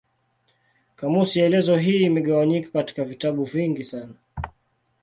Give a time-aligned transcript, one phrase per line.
[0.95, 4.13] Kamusi elezo hii imegawanyika katika vitabu vingi sana.